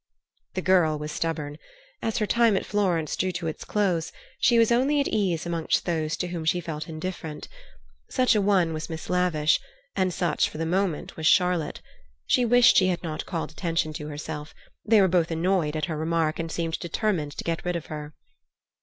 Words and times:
The 0.55 0.63
girl 0.63 0.97
was 0.97 1.11
stubborn. 1.11 1.59
As 2.01 2.17
her 2.17 2.25
time 2.25 2.57
at 2.57 2.65
Florence 2.65 3.15
drew 3.15 3.31
to 3.33 3.45
its 3.45 3.63
close 3.63 4.11
she 4.39 4.57
was 4.57 4.71
only 4.71 4.99
at 4.99 5.07
ease 5.07 5.45
amongst 5.45 5.85
those 5.85 6.17
to 6.17 6.29
whom 6.29 6.43
she 6.43 6.59
felt 6.59 6.89
indifferent. 6.89 7.47
Such 8.09 8.33
a 8.33 8.41
one 8.41 8.73
was 8.73 8.89
Miss 8.89 9.11
Lavish, 9.11 9.59
and 9.95 10.11
such 10.11 10.49
for 10.49 10.57
the 10.57 10.65
moment 10.65 11.17
was 11.17 11.27
Charlotte. 11.27 11.81
She 12.25 12.45
wished 12.45 12.77
she 12.77 12.87
had 12.87 13.03
not 13.03 13.27
called 13.27 13.51
attention 13.51 13.93
to 13.93 14.07
herself; 14.07 14.55
they 14.83 14.99
were 14.99 15.07
both 15.07 15.29
annoyed 15.29 15.75
at 15.75 15.85
her 15.85 15.95
remark 15.97 16.39
and 16.39 16.51
seemed 16.51 16.79
determined 16.79 17.33
to 17.37 17.43
get 17.43 17.63
rid 17.63 17.75
of 17.75 17.85
her. 17.85 18.15